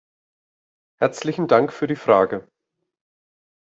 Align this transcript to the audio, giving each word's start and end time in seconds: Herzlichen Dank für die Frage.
Herzlichen 0.97 1.47
Dank 1.47 1.71
für 1.71 1.85
die 1.85 1.95
Frage. 1.95 2.47